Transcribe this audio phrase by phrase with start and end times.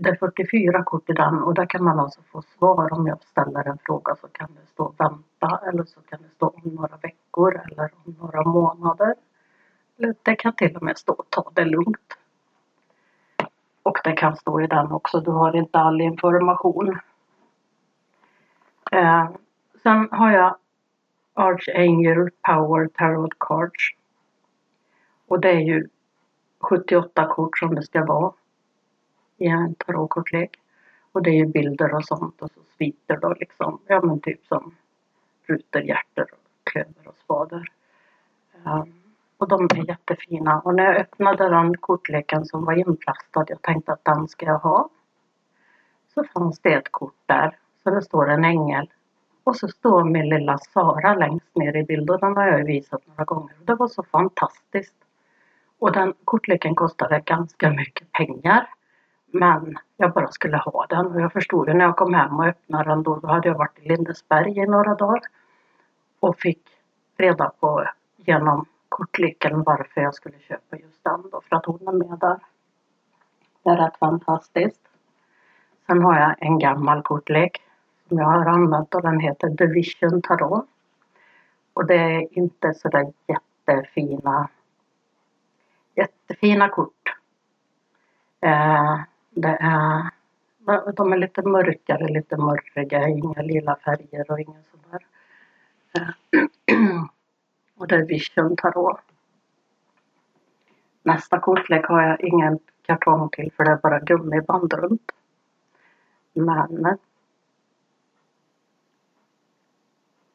[0.00, 3.22] det är 44 kort i den och där kan man alltså få svar om jag
[3.22, 6.96] ställer en fråga så kan det stå vänta eller så kan det stå om några
[6.96, 9.14] veckor eller om några månader.
[10.22, 12.18] Det kan till och med stå ta det lugnt.
[13.82, 16.98] Och det kan stå i den också, du har inte all information.
[18.92, 19.30] Eh,
[19.82, 20.56] sen har jag
[21.34, 23.90] Archangel Power Tarot Cards.
[25.26, 25.88] Och det är ju
[26.60, 28.32] 78 kort som det ska vara
[29.36, 30.50] i en tarotkortlek.
[31.12, 34.46] Och det är ju bilder och sånt och så sviter då liksom, ja men typ
[34.46, 34.74] som
[35.46, 36.26] rutor, hjärter,
[36.64, 37.72] klöver och spader.
[38.64, 39.02] Um,
[39.38, 40.60] och de är jättefina.
[40.60, 44.58] Och när jag öppnade den kortleken som var inplastad, jag tänkte att den ska jag
[44.58, 44.88] ha.
[46.14, 48.90] Så fanns det ett kort där, så det står en ängel.
[49.44, 53.06] Och så står min lilla Sara längst ner i bilden, den har jag ju visat
[53.06, 53.54] några gånger.
[53.64, 54.94] Det var så fantastiskt.
[55.78, 58.68] Och den kortleken kostade ganska mycket pengar.
[59.38, 62.46] Men jag bara skulle ha den och jag förstod ju när jag kom hem och
[62.46, 65.20] öppnade den då, då hade jag varit i Lindesberg i några dagar.
[66.20, 66.62] Och fick
[67.16, 67.84] reda på
[68.16, 72.38] genom kortleken varför jag skulle köpa just den då, för att hon är med där.
[73.62, 74.88] Det är rätt fantastiskt.
[75.86, 77.62] Sen har jag en gammal kortlek
[78.08, 80.66] som jag har använt och den heter Division Tarot.
[81.74, 84.48] Och det är inte sådär jättefina
[85.96, 87.14] jättefina kort.
[88.40, 89.00] Eh,
[89.36, 90.10] det är,
[90.92, 95.06] de är lite mörkare, lite mörriga, inga lila färger och inga sådär.
[97.76, 99.00] Och det är Vision Tarot.
[101.02, 105.12] Nästa kortlek har jag ingen kartong till för det är bara gummiband runt.
[106.32, 106.98] Men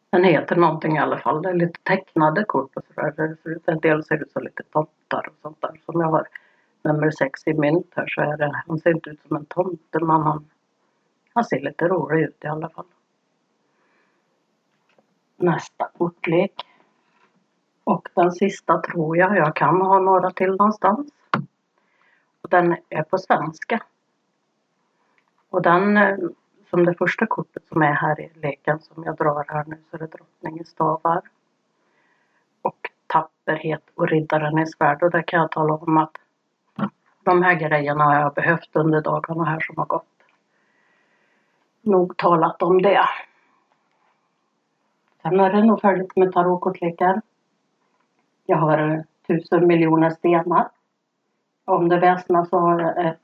[0.09, 1.41] den heter någonting i alla fall.
[1.41, 3.37] Det är lite tecknade kort och sådär.
[3.65, 5.81] En del ser ut som lite tomtar och sånt där.
[5.85, 6.27] Som jag har
[6.83, 9.99] nummer sex i mynt här så är det, han ser inte ut som en tomte
[9.99, 10.49] men han,
[11.33, 12.85] han ser lite rolig ut i alla fall.
[15.37, 16.65] Nästa kortlek.
[17.83, 21.09] Och den sista tror jag jag kan ha några till någonstans.
[22.41, 23.83] Och den är på svenska.
[25.49, 26.17] Och den, eh,
[26.69, 29.95] som det första kortet som är här i leken som jag drar här nu så
[29.95, 31.21] är det drottningens stavar.
[32.61, 36.17] Och tapperhet och riddaren i svärd och det kan jag tala om att
[37.23, 40.05] de här grejerna har jag behövt under dagarna här som har gått.
[41.81, 43.07] Nog talat om det.
[45.21, 47.21] Sen är det nog färdigt med tarotkortlekar.
[48.45, 50.69] Jag har tusen miljoner stenar.
[51.65, 53.19] Om det väsnas så har jag ett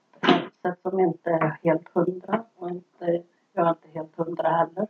[0.61, 4.87] sätt som inte är helt hundra och inte, jag är inte helt hundra heller.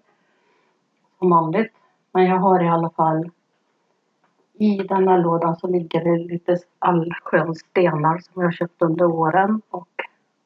[1.19, 1.73] Som vanligt.
[2.11, 3.31] Men jag har i alla fall
[4.59, 9.61] i den här lådan så ligger det lite allsköns stenar som jag köpt under åren
[9.69, 9.89] och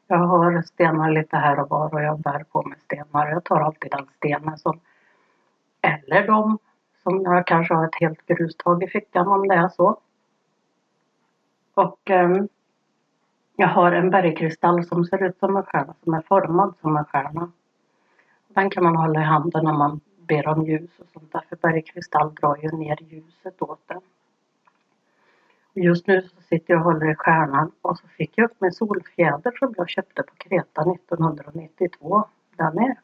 [0.08, 3.28] jag har stenar lite här och var och jag bär på mig stenar.
[3.28, 4.80] Jag tar alltid den stenen som
[5.82, 6.58] eller de
[7.04, 9.98] som jag kanske har ett helt grustag i fickan om det är så.
[11.74, 12.44] Och eh,
[13.56, 17.06] jag har en bergkristall som ser ut som en stjärna, som är formad som en
[17.06, 17.52] stjärna.
[18.48, 20.00] Den kan man hålla i handen när man
[20.31, 24.02] ber om ljus och sånt där, för bergkristall drar ju ner ljuset åt den.
[25.74, 28.72] Just nu så sitter jag och håller i stjärnan och så fick jag upp min
[28.72, 32.25] solfjäder som jag köpte på Kreta 1992.
[32.56, 32.96] Den är,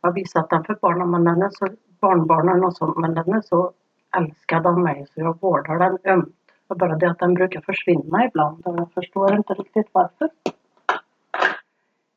[0.00, 1.68] jag har visat den för barnen, men den är så,
[2.00, 3.72] barnbarnen och sånt, men den är så
[4.16, 6.34] älskad av mig så jag vårdar den ömt.
[6.68, 10.28] Det är bara det att den brukar försvinna ibland och jag förstår inte riktigt varför.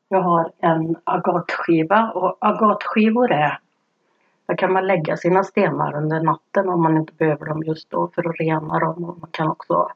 [0.08, 3.60] Jag har en agatskiva och agatskivor är
[4.46, 8.08] där kan man lägga sina stenar under natten om man inte behöver dem just då
[8.14, 9.04] för att rena dem.
[9.04, 9.90] Och man kan också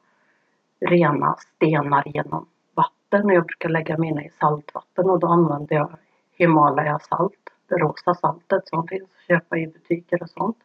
[0.79, 3.29] rena stenar genom vatten.
[3.29, 5.91] Jag brukar lägga mina i saltvatten och då använder jag
[6.33, 7.49] Himalaya salt.
[7.67, 10.57] Det rosa saltet som finns att köpa i butiker och sånt.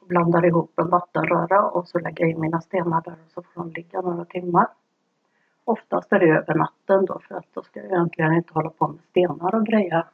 [0.00, 3.62] Blandar ihop en vattenröra och så lägger jag in mina stenar där och så får
[3.62, 4.66] de ligga några timmar.
[5.64, 8.88] Oftast är det över natten då för att då ska jag egentligen inte hålla på
[8.88, 10.04] med stenar och grejer.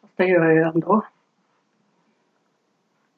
[0.00, 1.02] Fast det gör jag ju ändå.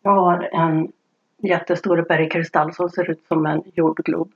[0.02, 0.92] Jag har en
[1.36, 4.32] jättestor bergkristall som ser ut som en jordglob.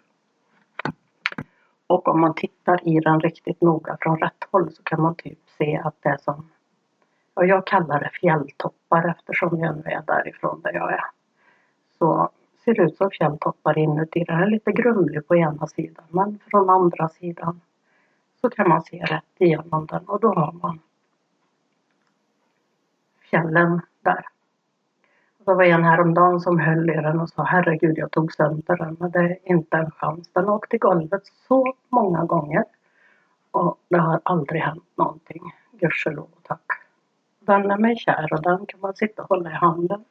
[1.86, 5.38] Och om man tittar i den riktigt noga från rätt håll så kan man typ
[5.58, 6.48] se att det är som,
[7.34, 11.04] och jag kallar det fjälltoppar eftersom jag nu är därifrån där jag är.
[11.98, 12.30] Så
[12.64, 14.24] ser det ut som fjälltoppar inuti.
[14.24, 17.60] Den är lite grumlig på ena sidan men från andra sidan
[18.40, 20.78] så kan man se rätt igenom den och då har man
[23.30, 24.31] fjällen där.
[25.44, 28.96] Det var en häromdagen som höll i den och sa herregud jag tog sönder den
[29.00, 30.32] men det är inte en chans.
[30.32, 32.64] Den har åkt i golvet så många gånger.
[33.50, 35.42] Och det har aldrig hänt någonting,
[35.72, 36.66] gudskelov och tack.
[37.40, 40.04] Den är mig kär och den kan man sitta och hålla i handen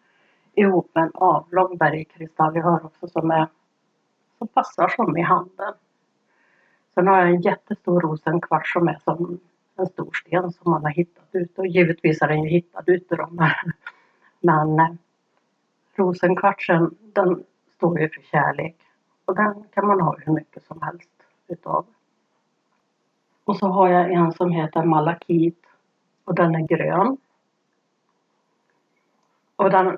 [0.54, 3.48] ihop med en avlång bergkristall jag har också som, är,
[4.38, 5.74] som passar som i handen.
[6.94, 9.40] Sen har jag en jättestor rosenkvarts som är som
[9.78, 13.16] en stor sten som man har hittat ute och givetvis är den ju hittad ute
[13.16, 13.30] då.
[14.42, 14.88] Men eh,
[15.96, 17.44] rosenkvartsen den
[17.76, 18.76] står ju för kärlek
[19.26, 21.10] och den kan man ha hur mycket som helst
[21.48, 21.86] utav.
[23.44, 25.66] Och så har jag en som heter malakit
[26.26, 27.18] och den är grön.
[29.56, 29.98] Och den,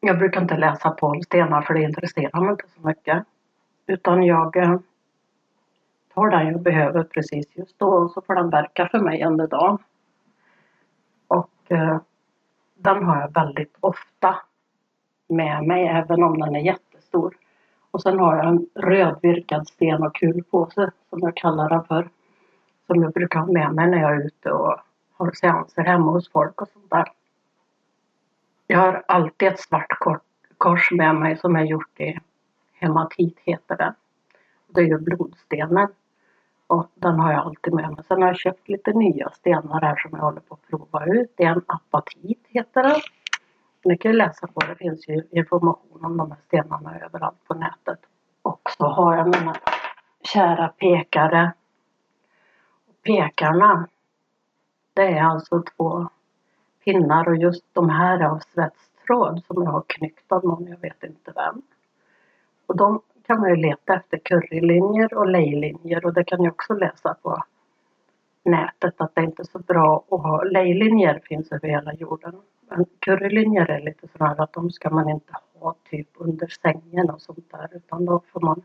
[0.00, 3.24] jag brukar inte läsa på stenar för det intresserar mig inte så mycket.
[3.86, 4.78] Utan jag eh,
[6.14, 9.46] tar den jag behöver precis just då och så får den verka för mig under
[9.46, 9.78] dagen.
[11.28, 11.98] Och eh,
[12.74, 14.36] den har jag väldigt ofta
[15.28, 17.34] med mig även om den är jättestor.
[17.90, 22.08] Och sen har jag en rödvirkad sten och kulpåse som jag kallar den för.
[22.86, 24.76] Som jag brukar ha med mig när jag är ute och
[25.12, 27.12] har seanser hemma hos folk och sånt där.
[28.66, 29.92] Jag har alltid ett svart
[30.58, 32.18] kors med mig som är gjort i
[32.72, 33.94] hematit heter det.
[34.68, 35.88] Det är ju blodstenen.
[36.66, 38.04] Och den har jag alltid med mig.
[38.08, 41.32] Sen har jag köpt lite nya stenar här som jag håller på att prova ut.
[41.36, 43.00] Det är en apatit heter den.
[43.88, 44.76] Ni kan ju läsa på det.
[44.76, 47.98] finns ju information om de här stenarna överallt på nätet.
[48.42, 49.56] Och så har jag mina
[50.22, 51.52] kära pekare.
[53.02, 53.88] Pekarna.
[54.94, 56.08] Det är alltså två
[56.84, 60.80] pinnar och just de här är av svetstråd som jag har knyckt av någon, jag
[60.80, 61.62] vet inte vem.
[62.66, 66.74] Och de kan man ju leta efter currylinjer och lejlinjer och det kan jag också
[66.74, 67.42] läsa på
[68.44, 70.42] nätet att det inte är så bra att ha.
[70.42, 72.40] Lejlinjer finns över hela jorden.
[72.70, 77.20] Men currylinjer är lite sådär att de ska man inte ha typ under sängen och
[77.20, 78.62] sånt där utan då får man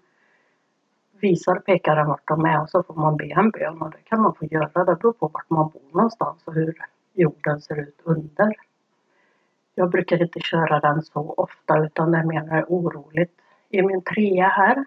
[1.23, 4.21] visar pekaren vart de är och så får man be en bön och det kan
[4.21, 4.85] man få göra.
[4.85, 6.75] Det beror på vart man bor någonstans och hur
[7.13, 8.55] jorden ser ut under.
[9.75, 13.41] Jag brukar inte köra den så ofta utan det är mer när det är oroligt
[13.69, 14.85] i min trea här.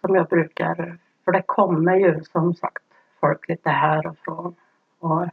[0.00, 2.84] Som jag brukar, för det kommer ju som sagt
[3.20, 4.54] folk lite här och från.
[4.98, 5.26] Och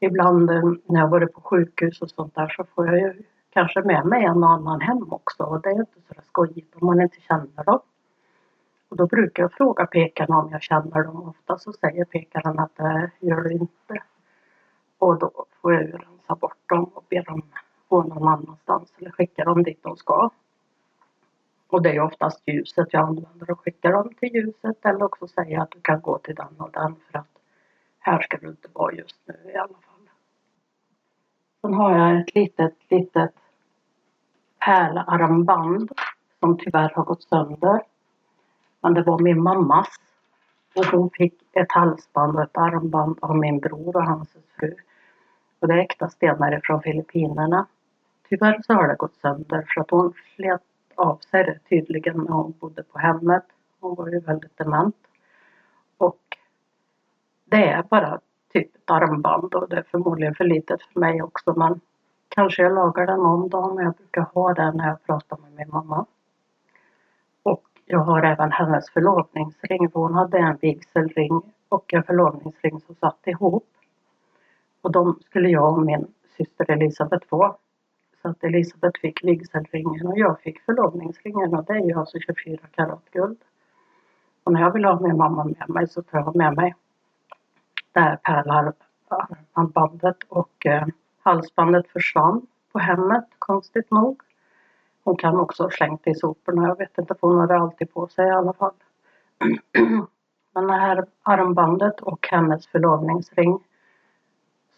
[0.00, 3.82] ibland eh, när jag varit på sjukhus och sånt där så får jag ju kanske
[3.82, 7.00] med mig en och annan hem också och det är inte så skojigt om man
[7.00, 7.80] inte känner dem.
[8.88, 11.28] Och då brukar jag fråga pekarna om jag känner dem.
[11.28, 14.02] Ofta så säger pekaren att det gör du inte.
[14.98, 17.42] Och då får jag ju rensa bort dem och be dem
[17.88, 20.30] gå någon annanstans eller skicka dem dit de ska.
[21.68, 25.62] Och det är oftast ljuset jag använder och skickar dem till ljuset eller också säga
[25.62, 27.38] att du kan gå till den och den för att
[27.98, 29.85] här ska du inte vara just nu i alla fall.
[31.66, 33.34] Sen har jag ett litet, litet
[34.64, 35.90] pärlarmband
[36.40, 37.80] som tyvärr har gått sönder.
[38.80, 39.88] Men det var min mammas.
[40.74, 44.74] Och hon fick ett halsband och ett armband av min bror och hans fru.
[45.60, 47.66] Och det är äkta stenar från Filippinerna.
[48.28, 50.62] Tyvärr så har det gått sönder för att hon slet
[50.94, 53.44] av sig det tydligen när hon bodde på hemmet.
[53.80, 54.96] Hon var ju väldigt dement.
[55.98, 56.36] Och
[57.44, 58.20] det är bara
[58.56, 61.80] typ ett armband och det är förmodligen för litet för mig också men
[62.28, 65.52] kanske jag lagar den någon dag men jag brukar ha den när jag pratar med
[65.52, 66.06] min mamma.
[67.42, 72.94] Och jag har även hennes förlovningsring för hon hade en vigselring och en förlovningsring som
[72.94, 73.68] satt ihop.
[74.82, 77.56] Och de skulle jag och min syster Elisabeth få.
[78.22, 82.58] Så att Elisabeth fick vigselringen och jag fick förlovningsringen och det är ju alltså 24
[82.70, 83.38] karat guld.
[84.44, 86.74] Och när jag vill ha min mamma med mig så tar jag med mig
[87.96, 90.86] det här pärlarmbandet och eh,
[91.22, 94.20] halsbandet försvann på hemmet konstigt nog.
[95.04, 97.92] Hon kan också ha slängt det i soporna, jag vet inte för hon hade alltid
[97.92, 98.74] på sig i alla fall.
[100.54, 103.58] Men det här armbandet och hennes förlovningsring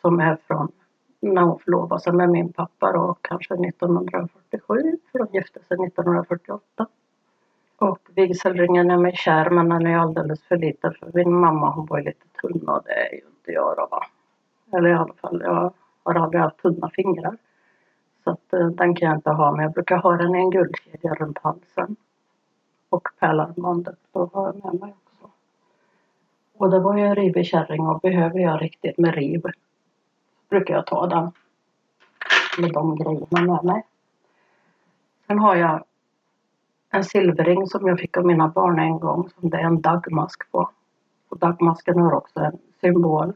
[0.00, 0.72] som är från
[1.20, 6.86] när hon förlovade sig med min pappa då, kanske 1947, för de gifte sig 1948.
[7.78, 11.86] Och vigselringen är mig kär men den är alldeles för liten för min mamma hon
[11.86, 14.06] var lite tunn och det är ju inte jag då va.
[14.72, 17.36] Eller i alla fall, jag har aldrig haft tunna fingrar.
[18.24, 20.50] Så att eh, den kan jag inte ha men jag brukar ha den i en
[20.50, 21.96] guldkedja runt halsen.
[22.88, 25.30] Och pärlarmbandet, då har jag med mig också.
[26.56, 29.42] Och det var ju en rivig kärring och behöver jag riktigt med riv
[30.48, 31.32] brukar jag ta den.
[32.58, 33.82] Med de grejerna med mig.
[35.26, 35.84] Sen har jag
[36.90, 40.50] en silverring som jag fick av mina barn en gång som det är en dagmask
[40.50, 40.70] på.
[41.28, 43.32] Och dagmasken har också en symbol.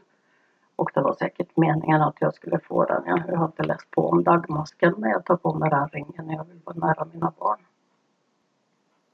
[0.75, 3.03] Och det var säkert meningen att jag skulle få den.
[3.05, 6.35] Jag har inte läst på om dagmasken men jag tar på mig den ringen när
[6.35, 7.59] jag vill vara nära mina barn.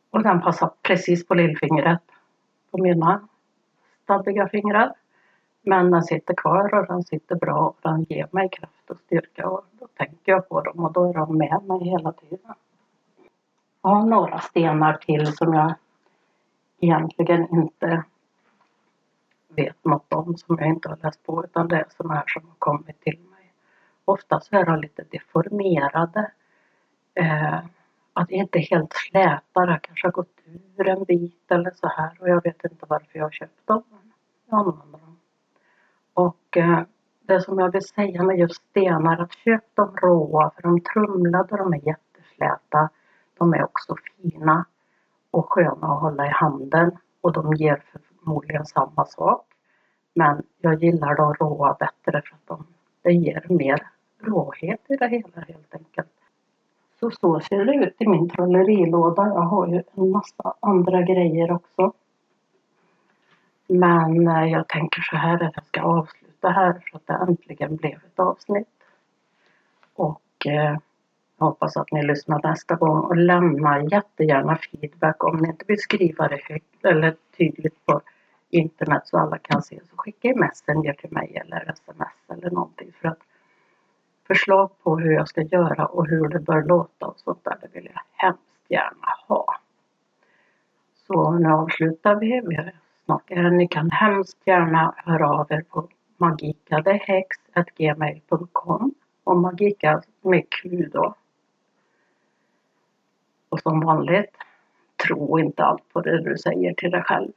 [0.09, 2.01] Och den passar precis på lillfingret
[2.71, 3.27] på mina
[4.03, 4.93] stabbiga fingrar.
[5.61, 9.49] Men den sitter kvar och den sitter bra och den ger mig kraft och styrka
[9.49, 12.53] och då tänker jag på dem och då är de med mig hela tiden.
[13.81, 15.73] Jag har några stenar till som jag
[16.79, 18.03] egentligen inte
[19.47, 22.47] vet något om som jag inte har läst på utan det är sådana här som
[22.47, 23.53] har kommit till mig.
[24.05, 26.31] Ofta så är de lite deformerade.
[27.13, 27.59] Eh,
[28.13, 30.39] att inte helt släta, det kanske har gått
[30.77, 33.83] ur en bit eller så här och jag vet inte varför jag har köpt dem.
[34.49, 35.17] Jag använder dem.
[36.13, 36.81] Och eh,
[37.21, 41.57] det som jag vill säga med just stenar, att köp dem råa för de trumlade,
[41.57, 42.89] de är jättesläta.
[43.39, 44.65] De är också fina
[45.31, 49.45] och sköna att hålla i handen och de ger förmodligen samma sak.
[50.13, 52.67] Men jag gillar de råa bättre för att de,
[53.01, 53.87] det ger mer
[54.19, 56.09] råhet i det hela helt enkelt.
[56.99, 59.27] Så så ser det ut i min trollerilåda.
[59.27, 61.93] Jag har ju en massa andra grejer också.
[63.67, 67.75] Men eh, jag tänker så här att jag ska avsluta här för att det äntligen
[67.75, 68.67] blev ett avsnitt.
[69.93, 70.77] Och eh,
[71.39, 76.27] hoppas att ni lyssnar nästa gång och lämna jättegärna feedback om ni inte vill skriva
[76.27, 78.01] det högt eller tydligt på
[78.49, 82.91] internet så alla kan se så skicka i Messenger till mig eller sms eller någonting
[83.01, 83.19] för att
[84.27, 87.67] förslag på hur jag ska göra och hur det bör låta och sånt där, det
[87.73, 89.45] vill jag hemskt gärna ha.
[91.07, 92.41] Så nu avslutar vi.
[92.47, 93.29] vi är snart.
[93.29, 98.93] Ni kan hemskt gärna höra av er på magikadehex.gmail.com
[99.23, 101.15] och magika med Q då.
[103.49, 104.37] Och som vanligt,
[105.07, 107.31] tro inte allt på det du säger till dig själv.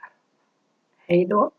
[1.07, 1.51] Hej då!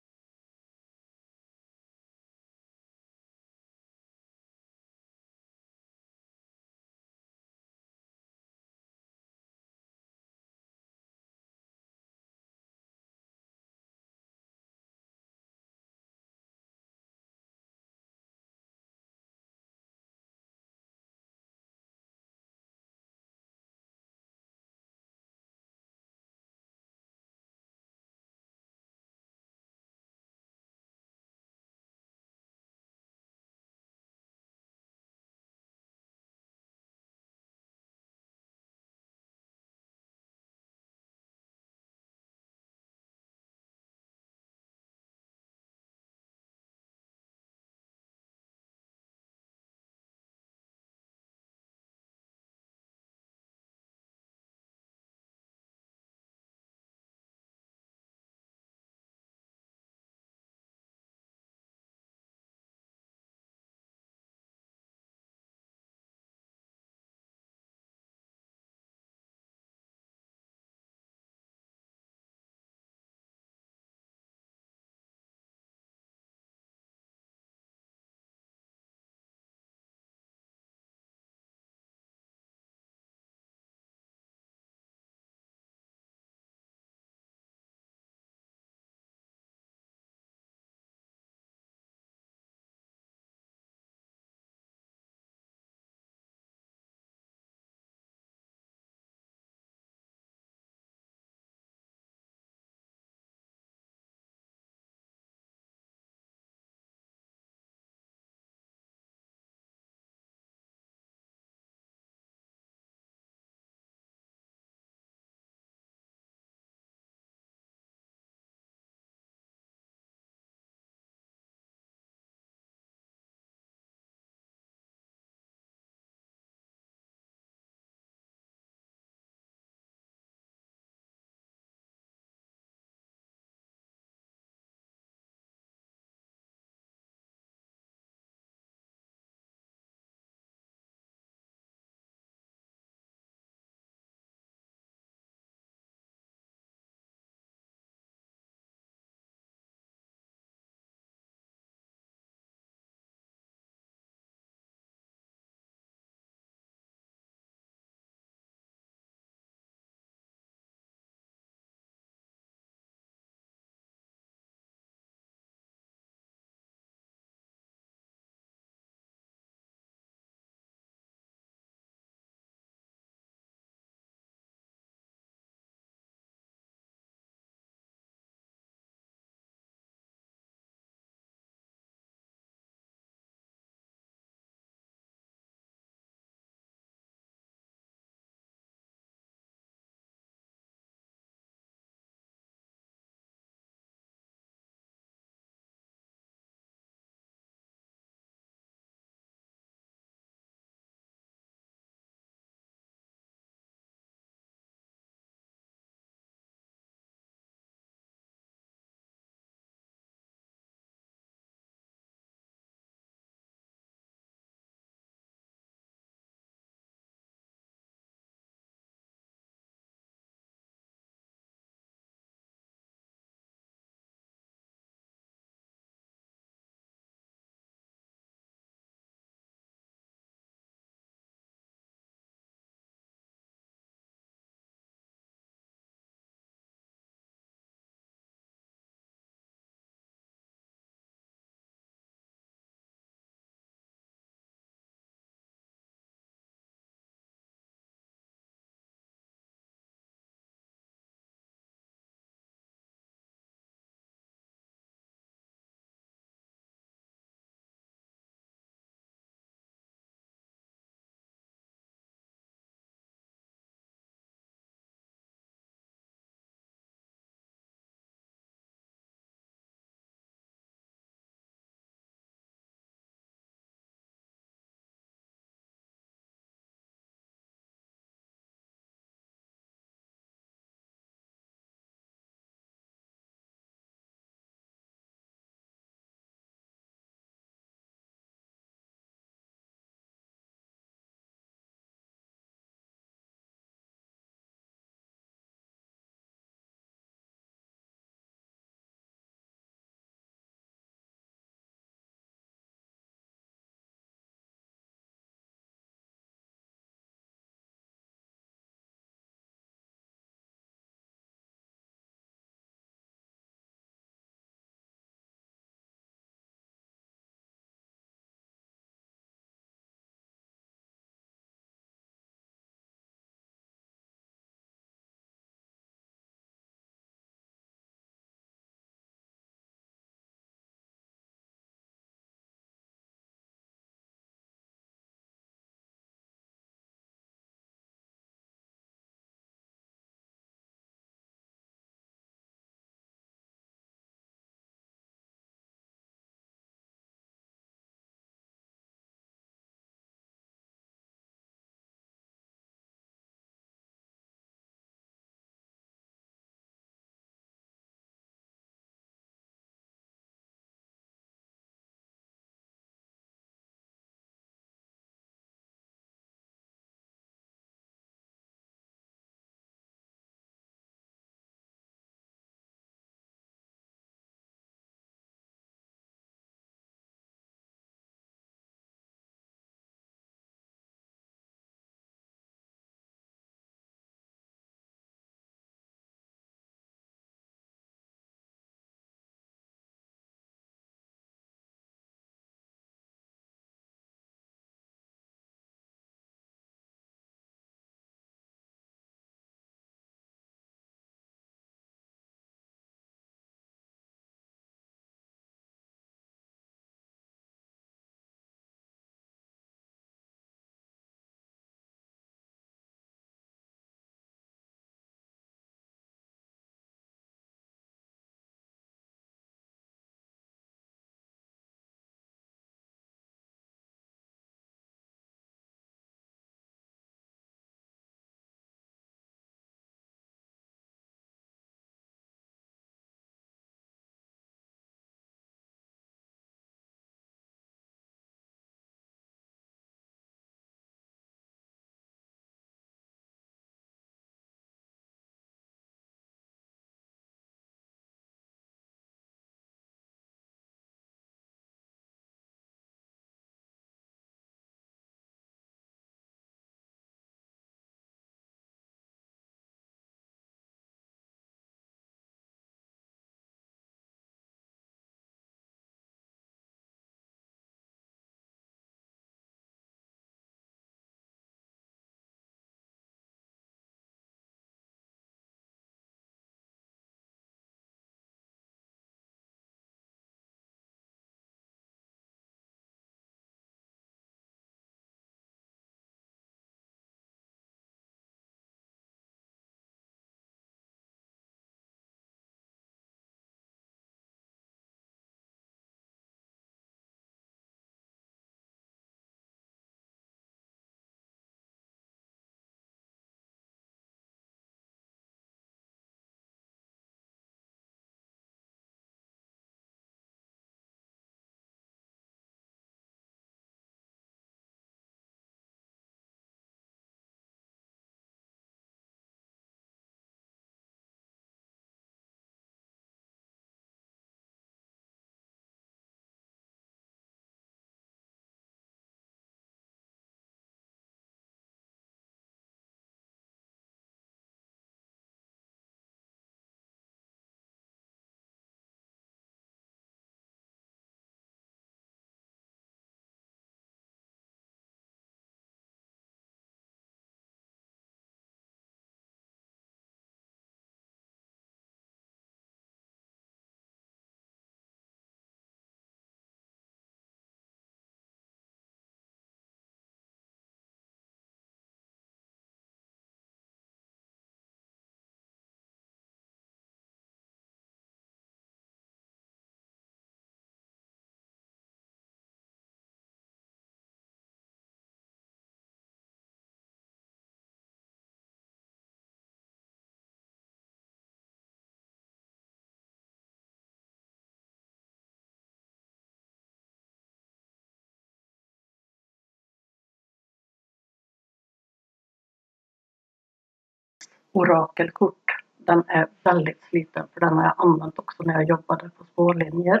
[594.52, 595.62] Orakelkort.
[595.76, 600.00] Den är väldigt sliten för den har jag använt också när jag jobbade på spårlinjer.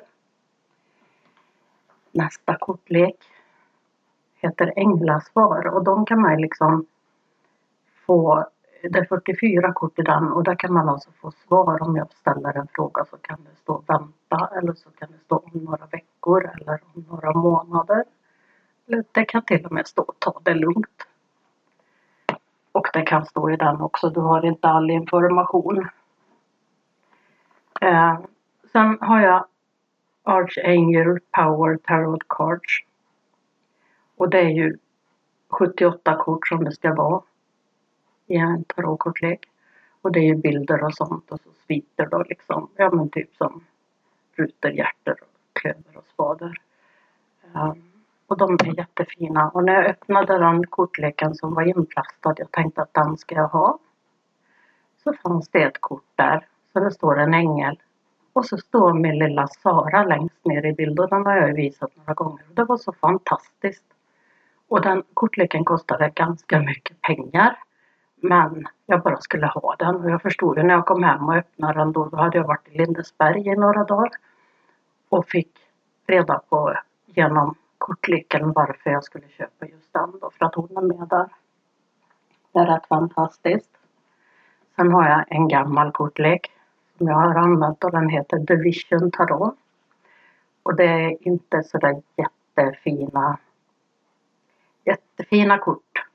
[2.12, 3.16] Nästa kortlek
[4.34, 6.86] heter Änglasvar och de kan man liksom
[8.06, 8.46] få,
[8.82, 12.12] det är 44 kort i den och där kan man alltså få svar om jag
[12.12, 15.86] ställer en fråga så kan det stå vänta eller så kan det stå om några
[15.86, 18.04] veckor eller om några månader.
[19.12, 21.06] Det kan till och med stå ta det lugnt.
[22.72, 25.88] Och det kan stå i den också, du har inte all information.
[27.80, 28.18] Eh,
[28.72, 29.44] sen har jag
[30.22, 32.84] Archangel Power Tarot Cards.
[34.16, 34.78] Och det är ju
[35.48, 37.22] 78 kort som det ska vara
[38.26, 39.48] i en tarotkortlek.
[40.00, 43.36] Och det är ju bilder och sånt och så sviter då liksom, ja men typ
[43.36, 43.64] som
[44.36, 45.16] rutor, hjärtor,
[45.52, 46.54] klöver och spader.
[47.52, 47.91] Um,
[48.32, 49.48] och de är jättefina.
[49.48, 53.48] Och när jag öppnade den kortleken som var inplastad, jag tänkte att den ska jag
[53.48, 53.78] ha.
[55.04, 57.78] Så fanns det ett kort där, så det står en ängel.
[58.32, 61.96] Och så står min lilla Sara längst ner i bilden, den har jag ju visat
[61.96, 62.44] några gånger.
[62.54, 63.84] Det var så fantastiskt.
[64.68, 67.58] Och den kortleken kostade ganska mycket pengar.
[68.16, 71.34] Men jag bara skulle ha den och jag förstod ju när jag kom hem och
[71.34, 74.10] öppnade den då, då hade jag varit i Lindesberg i några dagar.
[75.08, 75.50] Och fick
[76.06, 76.74] reda på
[77.06, 81.28] genom kortleken varför jag skulle köpa just den då, för att hon är med där.
[82.52, 83.70] Det är rätt fantastiskt.
[84.76, 86.50] Sen har jag en gammal kortlek
[86.98, 89.54] som jag har använt och den heter Division Tarot.
[90.62, 93.38] Och det är inte sådär jättefina
[94.84, 96.06] jättefina kort.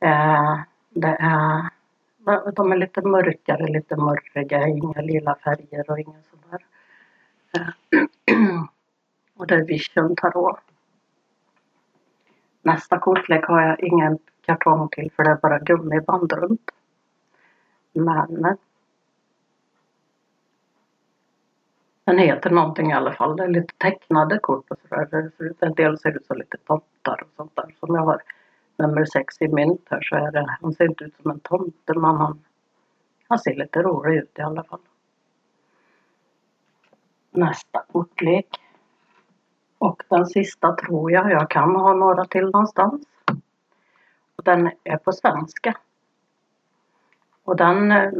[0.00, 0.58] Eh,
[0.90, 1.70] det är,
[2.52, 6.64] de är lite mörkare, lite mörriga, inga lila färger och inga sådär.
[7.56, 7.68] Eh,
[9.36, 10.60] och det är Vision Tarot.
[12.62, 16.70] Nästa kortlek har jag ingen kartong till för det är bara gummiband runt.
[17.92, 18.56] Men
[22.04, 23.36] den heter någonting i alla fall.
[23.36, 25.30] Det är lite tecknade kort och sådär.
[25.60, 27.74] En del ser ut som lite tomtar och sånt där.
[27.80, 28.22] Som jag har
[28.76, 31.94] nummer sex i mynt här så är det, han ser inte ut som en tomte
[31.94, 32.44] men han,
[33.28, 34.80] han ser lite rolig ut i alla fall.
[37.30, 38.61] Nästa kortlek.
[39.82, 43.02] Och den sista tror jag jag kan ha några till någonstans.
[44.42, 45.76] Den är på svenska.
[47.44, 48.10] Och den, eh,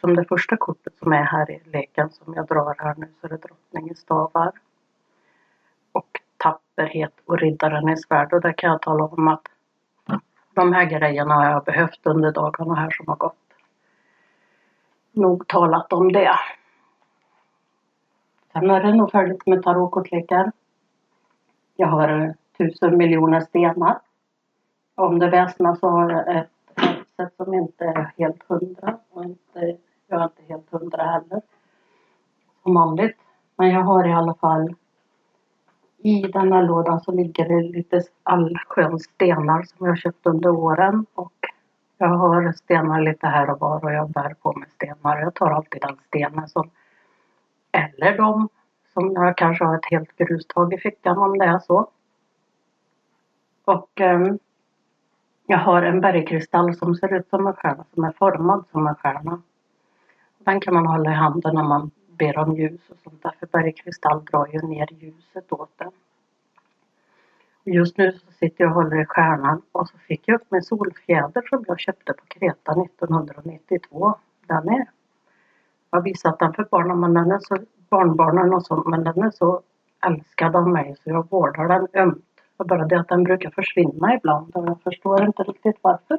[0.00, 3.26] som det första kortet som är här i leken som jag drar här nu så
[3.26, 4.52] är det drottningens stavar.
[5.92, 9.48] Och tapperhet och riddaren i svärd och där kan jag tala om att
[10.54, 13.54] de här grejerna har jag behövt under dagarna här som har gått.
[15.12, 16.38] Nog talat om det.
[18.52, 20.52] Sen är det nog färdigt med tarotkortlekar.
[21.80, 23.98] Jag har tusen miljoner stenar.
[24.94, 28.98] Om det väsnas så har jag ett headset som inte är helt hundra.
[29.10, 29.76] Och inte,
[30.08, 31.42] jag är inte helt hundra heller.
[32.62, 33.16] Som vanligt.
[33.56, 34.74] Men jag har i alla fall
[35.98, 41.06] i den här lådan så ligger det lite allsköns stenar som jag köpt under åren.
[41.14, 41.32] Och
[41.98, 45.20] jag har stenar lite här och var och jag bär på mig stenar.
[45.20, 46.70] Jag tar alltid den stenen som
[47.72, 48.48] eller de
[48.98, 51.90] som jag kanske har ett helt grustag i fickan om det är så.
[53.64, 54.34] Och eh,
[55.46, 58.94] jag har en bergkristall som ser ut som en stjärna, som är formad som en
[58.94, 59.42] stjärna.
[60.38, 63.46] Den kan man hålla i handen när man ber om ljus och sånt där, för
[63.46, 65.92] bergkristall drar ju ner ljuset åt den.
[67.64, 70.62] Just nu så sitter jag och håller i stjärnan och så fick jag upp min
[70.62, 74.14] solfjäder som jag köpte på Kreta 1992.
[74.46, 74.86] Den är,
[75.90, 77.56] jag har visat den för barnen, men den är så,
[77.90, 79.62] barnbarnen och sånt, men den är så
[80.06, 82.24] älskad av mig så jag vårdar den ömt.
[82.56, 86.18] Det är bara det att den brukar försvinna ibland och jag förstår inte riktigt varför.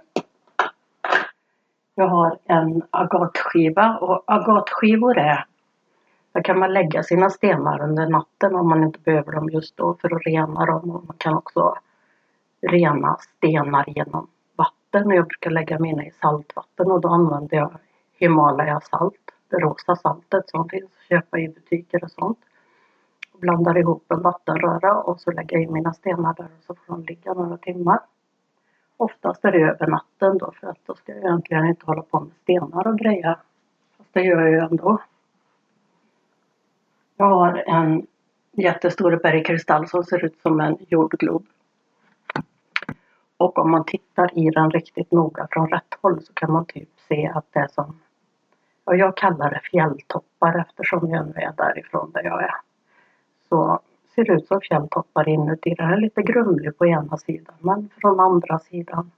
[1.95, 5.45] Jag har en agatskiva och agatskivor är
[6.33, 9.93] där kan man lägga sina stenar under natten om man inte behöver dem just då
[10.01, 10.89] för att rena dem.
[10.89, 11.75] Och man kan också
[12.61, 15.09] rena stenar genom vatten.
[15.09, 17.71] Jag brukar lägga mina i saltvatten och då använder jag
[18.13, 19.28] Himalaya salt.
[19.49, 22.39] Det rosa saltet som finns att köpa i butiker och sånt.
[23.33, 26.75] Och blandar ihop en vattenröra och så lägger jag in mina stenar där och så
[26.75, 27.99] får de ligga några timmar.
[28.97, 32.19] Oftast är det över natten då för att då ska jag egentligen inte hålla på
[32.19, 33.37] med stenar och grejer.
[33.97, 34.97] Fast det gör jag ju ändå.
[37.17, 38.07] Jag har en
[38.51, 41.45] jättestor bergkristall som ser ut som en jordglob.
[43.37, 46.89] Och om man tittar i den riktigt noga från rätt håll så kan man typ
[47.07, 47.99] se att det är som,
[48.89, 52.55] och jag kallar det fjälltoppar eftersom jag nu är därifrån där jag är.
[53.49, 53.79] Så
[54.15, 55.75] ser det ut som fjälltoppar inuti.
[55.75, 59.11] Den är lite grumlig på ena sidan men från andra sidan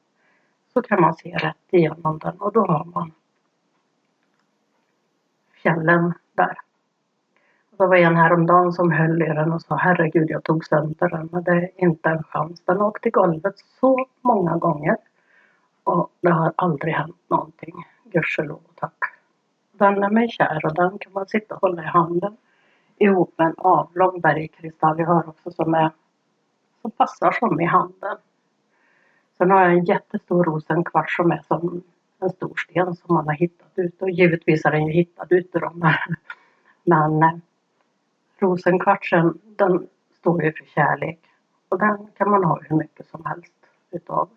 [0.73, 3.11] så kan man se rätt igenom den och då har man
[5.61, 6.57] fjällen där.
[7.77, 11.29] Det var en häromdagen som höll i den och sa herregud jag tog sönder den
[11.31, 12.61] men det är inte en chans.
[12.65, 14.97] Den åkte i golvet så många gånger
[15.83, 17.85] och det har aldrig hänt någonting.
[18.03, 19.10] Gudskelov och tack.
[19.81, 22.37] Den är mig kär och den kan man sitta och hålla i handen
[22.97, 25.91] ihop med en avlång bergkristall jag har också som är
[26.81, 28.17] som passar som i handen.
[29.37, 31.83] Sen har jag en jättestor rosenkvarts som är som
[32.19, 35.59] en stor sten som man har hittat ute och givetvis är den ju hittad ute
[35.59, 35.71] då.
[36.83, 37.37] Men eh,
[38.39, 39.87] rosenkvartsen den
[40.19, 41.19] står ju för kärlek
[41.69, 43.53] och den kan man ha hur mycket som helst
[43.91, 44.29] utav.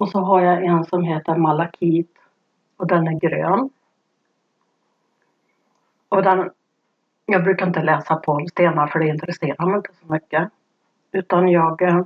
[0.00, 2.10] Och så har jag en som heter malakit
[2.76, 3.70] och den är grön.
[6.08, 6.50] Och den,
[7.26, 10.48] jag brukar inte läsa på stenar för det intresserar mig inte så mycket.
[11.12, 12.02] Utan jag eh,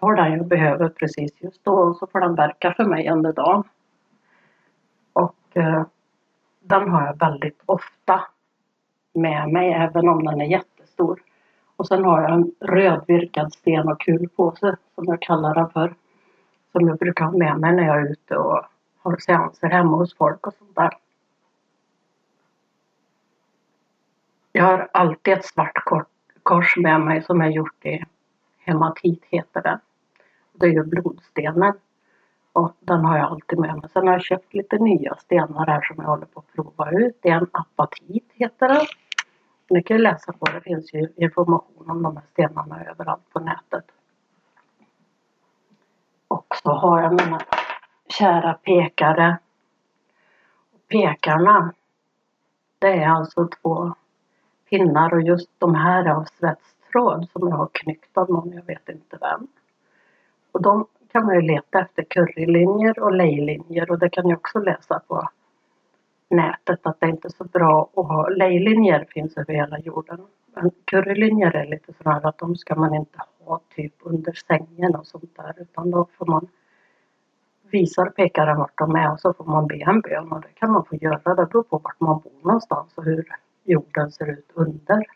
[0.00, 3.32] tar den jag behöver precis just då och så får den verka för mig under
[3.32, 3.64] dagen.
[5.12, 5.82] Och eh,
[6.60, 8.20] den har jag väldigt ofta
[9.12, 11.22] med mig även om den är jättestor.
[11.76, 15.94] Och sen har jag en rödvirkad sten och kulpåse som jag kallar den för.
[16.72, 18.64] Som jag brukar ha med mig när jag är ute och
[18.98, 20.98] har seanser hemma hos folk och sånt där.
[24.52, 25.84] Jag har alltid ett svart
[26.42, 28.04] kors med mig som jag gjort i
[28.58, 29.80] hematit heter det.
[30.52, 31.72] Det är ju blodstenen.
[32.52, 33.90] Och den har jag alltid med mig.
[33.92, 37.18] Sen har jag köpt lite nya stenar här som jag håller på att prova ut.
[37.22, 38.86] Det är en apatit heter den.
[39.70, 40.60] Ni kan ju läsa på det.
[40.60, 43.84] finns ju information om de här stenarna överallt på nätet.
[46.30, 47.40] Och så har jag mina
[48.08, 49.38] kära pekare.
[50.88, 51.72] Pekarna.
[52.78, 53.94] Det är alltså två
[54.68, 58.64] pinnar och just de här är av svetstråd som jag har knyckt av någon, jag
[58.64, 59.46] vet inte vem.
[60.52, 64.58] Och de kan man ju leta efter currylinjer och lejlinjer och det kan jag också
[64.58, 65.28] läsa på
[66.28, 68.28] nätet att det inte är så bra att ha.
[68.28, 70.26] Lejlinjer finns över hela jorden.
[70.54, 73.18] Men currylinjer är lite sådär att de ska man inte
[73.50, 76.48] ha typ under sängen och sånt där utan då får man
[77.70, 80.72] visar pekaren vart de är och så får man be en bön och det kan
[80.72, 81.34] man få göra.
[81.34, 83.24] Det beror på vart man bor någonstans och hur
[83.64, 85.06] jorden ser ut under.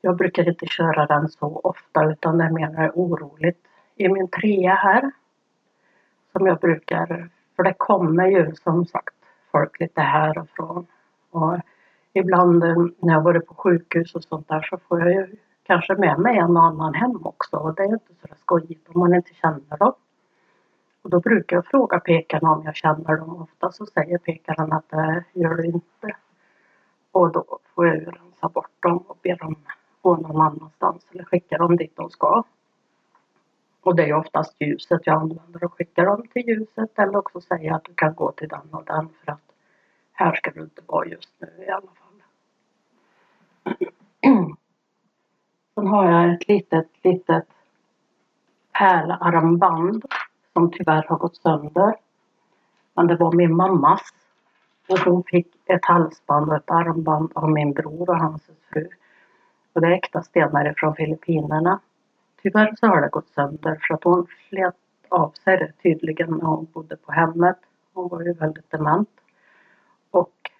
[0.00, 3.66] Jag brukar inte köra den så ofta utan det är mer oroligt
[3.96, 5.10] i min trea här.
[6.32, 9.14] Som jag brukar, för det kommer ju som sagt
[9.52, 10.86] folk lite här och från.
[11.30, 11.58] Och
[12.12, 12.58] ibland
[12.98, 15.36] när jag varit på sjukhus och sånt där så får jag ju
[15.66, 19.00] kanske med mig en och annan hem också och det är inte så skojigt om
[19.00, 19.92] man inte känner dem.
[21.02, 23.42] Och då brukar jag fråga pekarna om jag känner dem.
[23.42, 26.16] Ofta så säger pekaren att det gör du inte.
[27.12, 29.56] Och då får jag ju rensa bort dem och be dem
[30.00, 32.42] gå någon annanstans eller skicka dem dit de ska.
[33.80, 37.74] Och det är oftast ljuset jag använder och skickar dem till ljuset eller också säga
[37.74, 39.52] att du kan gå till den och den för att
[40.12, 42.22] här ska du inte vara just nu i alla fall.
[45.76, 47.44] Sen har jag ett litet, litet
[48.78, 50.04] pärlarmband
[50.52, 51.94] som tyvärr har gått sönder.
[52.94, 54.00] Men det var min mammas.
[54.88, 58.88] Och hon fick ett halsband och ett armband av min bror och hans fru.
[59.72, 61.80] Och det är äkta stenar från Filippinerna.
[62.42, 64.76] Tyvärr så har det gått sönder för att hon slet
[65.08, 67.58] av sig det tydligen när hon bodde på hemmet.
[67.92, 69.10] Hon var ju väldigt dement.
[70.10, 70.50] Och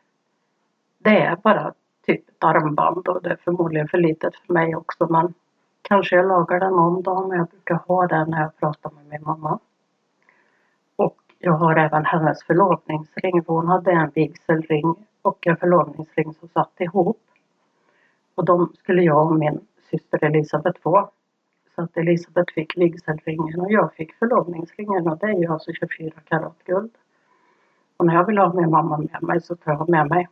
[0.98, 1.74] det är bara
[2.06, 5.34] typ ett armband och det är förmodligen för litet för mig också men
[5.82, 9.06] kanske jag lagar den någon dag men jag brukar ha den när jag pratar med
[9.06, 9.58] min mamma.
[10.96, 16.48] Och jag har även hennes förlovningsring för hon hade en vigselring och en förlovningsring som
[16.48, 17.20] satt ihop.
[18.34, 21.10] Och de skulle jag och min syster Elisabeth få.
[21.74, 26.10] Så att Elisabeth fick vigselringen och jag fick förlovningsringen och det är ju alltså 24
[26.24, 26.94] karat guld.
[27.96, 30.28] Och när jag vill ha min mamma med mig så tar jag med mig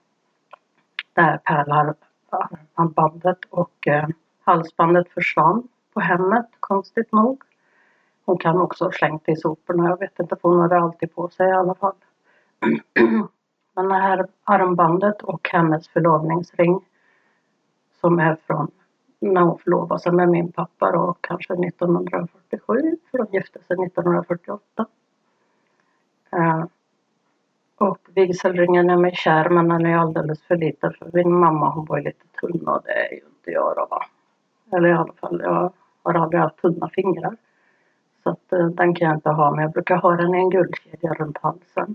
[1.15, 4.09] det här pärlhalsbandet och eh,
[4.45, 7.43] halsbandet försvann på hemmet konstigt nog.
[8.25, 11.15] Hon kan också ha slängt det i soporna, jag vet inte, för hon hade alltid
[11.15, 11.95] på sig i alla fall.
[13.77, 16.81] Men det här armbandet och hennes förlovningsring
[18.01, 18.71] som är från
[19.21, 24.87] när hon förlovade sig med min pappa då, kanske 1947, för de gifte sig 1948.
[26.33, 26.65] Eh,
[27.79, 31.85] och vigselringen är mig kär men den är alldeles för liten för min mamma hon
[31.85, 34.05] var ju lite tunn och det är ju inte jag då va.
[34.73, 35.73] Eller i alla fall, jag
[36.03, 37.37] har aldrig haft tunna fingrar.
[38.23, 40.51] Så att eh, den kan jag inte ha men jag brukar ha den i en
[40.51, 41.95] guldkedja runt halsen.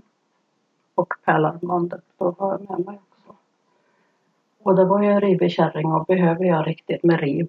[0.94, 3.34] Och pärlarmbandet, då har jag med mig också.
[4.62, 7.48] Och det var ju en rivig kärring och behöver jag riktigt med riv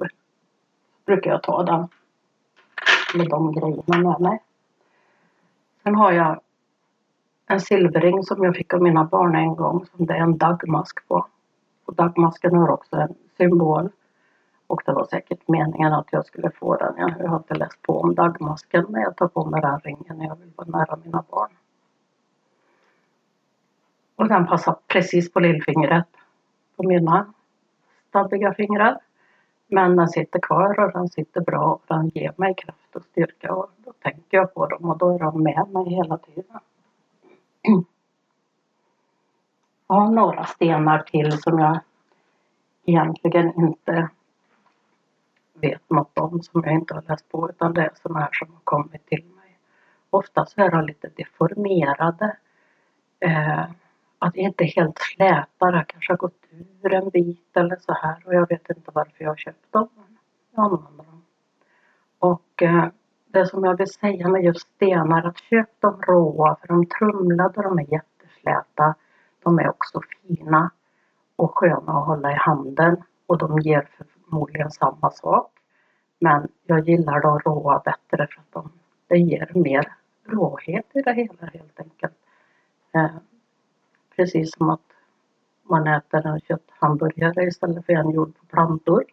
[1.05, 1.87] brukar jag ta den.
[3.15, 4.39] med de grejerna med mig.
[5.83, 6.39] Sen har jag
[7.51, 11.07] en silverring som jag fick av mina barn en gång som det är en dagmask
[11.07, 11.27] på.
[11.85, 13.89] Och dagmasken har också en symbol.
[14.67, 16.93] Och det var säkert meningen att jag skulle få den.
[16.97, 20.25] Jag har inte läst på om dagmasken men jag tar på mig den ringen när
[20.25, 21.49] jag vill vara nära mina barn.
[24.15, 26.07] Och den passar precis på lillfingret.
[26.75, 27.33] På mina
[28.09, 28.97] stabbiga fingrar.
[29.67, 33.53] Men den sitter kvar och den sitter bra och den ger mig kraft och styrka
[33.53, 36.59] och då tänker jag på dem och då är de med mig hela tiden.
[39.87, 41.79] Jag har några stenar till som jag
[42.85, 44.09] egentligen inte
[45.53, 48.53] vet något om som jag inte har läst på utan det är sådana här som
[48.53, 49.57] har kommit till mig.
[50.09, 52.37] Oftast är de lite deformerade.
[53.19, 53.63] Eh,
[54.19, 56.45] att inte är helt släta, det kanske har gått
[56.81, 59.89] ur en bit eller så här och jag vet inte varför jag har köpt dem.
[60.55, 61.23] Jag använder dem.
[62.19, 62.87] Och eh,
[63.33, 67.61] det som jag vill säga med just stenar, att köp dem råa för de trumlade,
[67.61, 68.95] de är jättesläta.
[69.43, 70.71] De är också fina
[71.35, 75.51] och sköna att hålla i handen och de ger förmodligen samma sak.
[76.19, 78.71] Men jag gillar de råa bättre för att de,
[79.07, 79.93] det ger mer
[80.25, 82.13] råhet i det hela helt enkelt.
[82.93, 83.15] Eh,
[84.15, 84.81] precis som att
[85.63, 89.03] man äter en kötthamburgare istället för en gjord på plantor.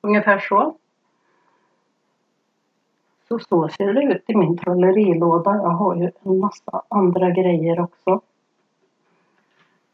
[0.00, 0.78] Ungefär så.
[3.34, 5.54] Så så ser det ut i min trollerilåda.
[5.54, 8.20] Jag har ju en massa andra grejer också.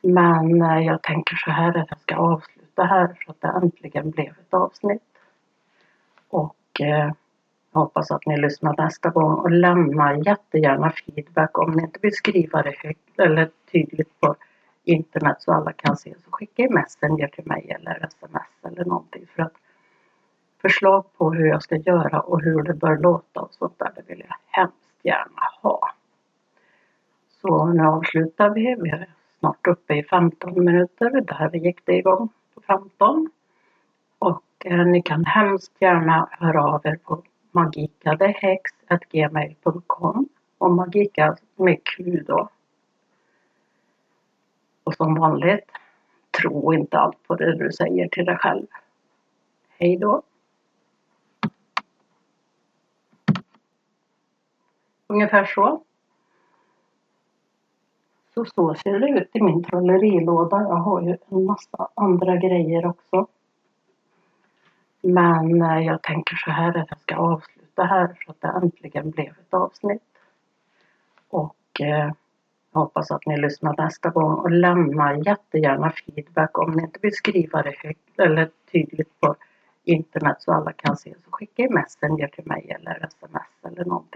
[0.00, 4.10] Men eh, jag tänker så här att jag ska avsluta här för att det äntligen
[4.10, 5.02] blev ett avsnitt.
[6.28, 7.12] Och eh,
[7.72, 12.14] jag hoppas att ni lyssnar nästa gång och lämna jättegärna feedback om ni inte vill
[12.14, 14.36] skriva det högt eller tydligt på
[14.84, 19.26] internet så alla kan se så skicka i Messenger till mig eller sms eller någonting
[19.36, 19.59] för att
[20.60, 24.02] förslag på hur jag ska göra och hur det bör låta och sånt där det
[24.06, 25.94] vill jag hemskt gärna ha.
[27.42, 28.76] Så nu avslutar vi.
[28.78, 29.08] Vi är
[29.38, 31.20] snart uppe i 15 minuter.
[31.20, 33.30] Där gick det igång på 15.
[34.18, 42.22] Och eh, ni kan hemskt gärna höra av er på magikadehex.gmail.com och magika med Q
[42.26, 42.48] då.
[44.84, 45.70] Och som vanligt,
[46.40, 48.66] tro inte allt på det du säger till dig själv.
[49.78, 50.22] Hej då!
[55.10, 55.82] Ungefär så.
[58.34, 60.60] Så så ser det ut i min trollerilåda.
[60.60, 63.26] Jag har ju en massa andra grejer också.
[65.00, 69.10] Men eh, jag tänker så här att jag ska avsluta här för att det äntligen
[69.10, 70.02] blev ett avsnitt.
[71.28, 72.12] Och eh,
[72.72, 77.14] jag hoppas att ni lyssnar nästa gång och lämna jättegärna feedback om ni inte vill
[77.14, 79.36] skriva det högt eller tydligt på
[79.84, 84.09] internet så alla kan se så skicka i Messenger till mig eller sms eller någonting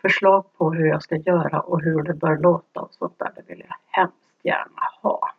[0.00, 3.42] förslag på hur jag ska göra och hur det bör låta och sånt där det
[3.46, 5.34] vill jag hemskt gärna ha.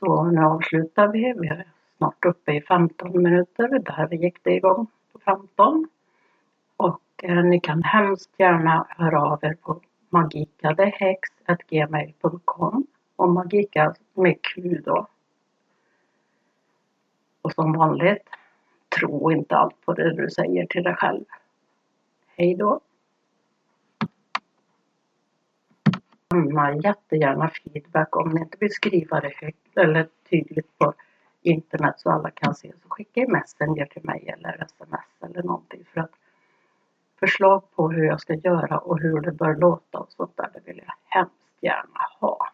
[0.00, 1.34] Så nu avslutar vi.
[1.36, 1.66] Vi är
[1.96, 3.78] snart uppe i 15 minuter.
[3.78, 5.88] Där gick det igång på 15.
[6.76, 14.80] Och eh, ni kan hemskt gärna höra av er på magikadehex.gmail.com och magika med Q
[14.84, 15.06] då.
[17.42, 18.28] Och som vanligt,
[18.98, 21.24] tro inte allt på det du säger till dig själv.
[22.36, 22.80] Hej då!
[26.34, 30.94] Lämna jättegärna feedback om ni inte vill skriva det högt eller tydligt på
[31.42, 35.84] internet så alla kan se så skicka i Messenger till mig eller sms eller någonting
[35.92, 36.10] för att
[37.20, 40.60] förslag på hur jag ska göra och hur det bör låta och sånt där det
[40.64, 42.52] vill jag hemskt gärna ha.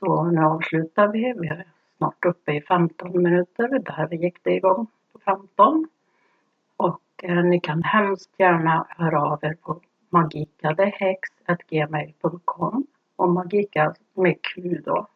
[0.00, 1.34] Så nu avslutar vi.
[1.38, 1.66] Vi är
[1.96, 3.68] snart uppe i 15 minuter.
[3.78, 5.88] Där gick det igång på 15.
[6.76, 12.86] Och eh, ni kan hemskt gärna höra av er på magikadehex.gmail.com
[13.16, 15.06] och magika med Q då.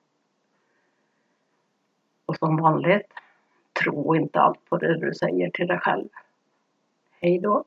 [2.27, 3.13] Och som vanligt,
[3.83, 6.09] tro inte allt på det du säger till dig själv.
[7.21, 7.65] Hej då!